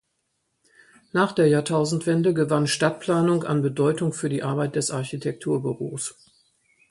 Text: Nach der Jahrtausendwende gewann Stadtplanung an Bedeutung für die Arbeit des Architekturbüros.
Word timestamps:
Nach 1.11 1.31
der 1.31 1.45
Jahrtausendwende 1.47 2.33
gewann 2.33 2.65
Stadtplanung 2.65 3.43
an 3.43 3.61
Bedeutung 3.61 4.13
für 4.13 4.29
die 4.29 4.41
Arbeit 4.41 4.75
des 4.75 4.89
Architekturbüros. 4.89 6.15